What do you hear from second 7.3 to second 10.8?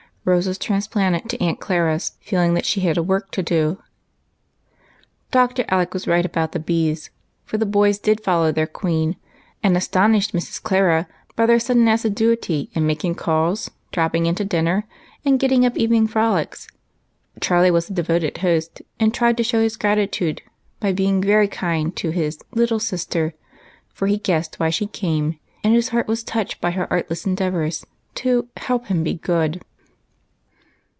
for the boys did follow their queen, and astonished Mrs.